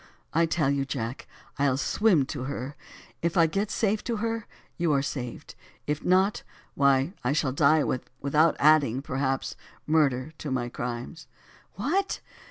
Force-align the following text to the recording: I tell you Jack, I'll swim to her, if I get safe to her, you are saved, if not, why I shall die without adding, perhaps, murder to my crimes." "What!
I 0.33 0.47
tell 0.47 0.71
you 0.71 0.83
Jack, 0.83 1.27
I'll 1.59 1.77
swim 1.77 2.25
to 2.25 2.45
her, 2.45 2.75
if 3.21 3.37
I 3.37 3.45
get 3.45 3.69
safe 3.69 4.03
to 4.05 4.15
her, 4.15 4.47
you 4.75 4.91
are 4.93 5.03
saved, 5.03 5.53
if 5.85 6.03
not, 6.03 6.41
why 6.73 7.13
I 7.23 7.33
shall 7.33 7.51
die 7.51 7.83
without 7.83 8.55
adding, 8.57 9.03
perhaps, 9.03 9.55
murder 9.85 10.33
to 10.39 10.49
my 10.49 10.69
crimes." 10.69 11.27
"What! 11.75 12.19